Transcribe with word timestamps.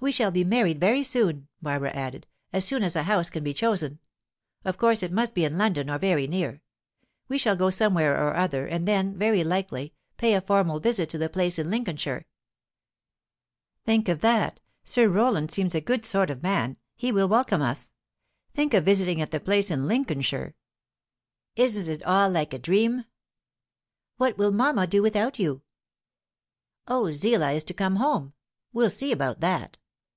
"We 0.00 0.12
shall 0.12 0.30
be 0.30 0.44
married 0.44 0.78
very 0.78 1.02
soon," 1.02 1.48
Barbara 1.60 1.90
added; 1.90 2.28
"as 2.52 2.64
soon 2.64 2.84
as 2.84 2.94
a 2.94 3.02
house 3.02 3.30
can 3.30 3.42
be 3.42 3.52
chosen. 3.52 3.98
Of 4.64 4.78
course 4.78 5.02
it 5.02 5.10
must 5.10 5.34
be 5.34 5.44
in 5.44 5.58
London, 5.58 5.90
or 5.90 5.98
very 5.98 6.28
near. 6.28 6.62
We 7.26 7.36
shall 7.36 7.56
go 7.56 7.68
somewhere 7.68 8.16
or 8.16 8.36
other, 8.36 8.64
and 8.64 8.86
then, 8.86 9.18
very 9.18 9.42
likely, 9.42 9.92
pay 10.16 10.34
a 10.34 10.40
formal 10.40 10.78
visit 10.78 11.08
to 11.08 11.18
the 11.18 11.28
'place 11.28 11.58
in 11.58 11.68
Lincolnshire.' 11.68 12.26
Think 13.84 14.08
of 14.08 14.20
that! 14.20 14.60
Sir 14.84 15.08
Roland 15.08 15.50
seems 15.50 15.74
a 15.74 15.80
good 15.80 16.06
sort 16.06 16.30
of 16.30 16.44
man; 16.44 16.76
he 16.94 17.10
will 17.10 17.26
welcome 17.26 17.60
us. 17.60 17.90
Think 18.54 18.74
of 18.74 18.84
visiting 18.84 19.20
at 19.20 19.32
the 19.32 19.40
'place 19.40 19.68
in 19.68 19.88
Lincolnshire'! 19.88 20.54
Isn't 21.56 21.88
it 21.88 22.04
all 22.04 22.30
like 22.30 22.54
a 22.54 22.58
dream?" 22.60 23.04
"What 24.16 24.38
will 24.38 24.52
mamma 24.52 24.86
do 24.86 25.02
without 25.02 25.40
you?" 25.40 25.62
"Oh, 26.86 27.10
Zillah 27.10 27.50
is 27.50 27.64
to 27.64 27.74
come 27.74 27.96
home. 27.96 28.32
We'll 28.72 28.90
see 28.90 29.10
about 29.10 29.40
that." 29.40 29.76